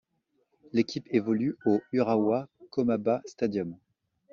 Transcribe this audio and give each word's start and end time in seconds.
L'équipe 0.73 1.07
évolue 1.11 1.59
au 1.63 1.79
Urawa 1.93 2.49
Komaba 2.71 3.21
Stadium. 3.25 3.77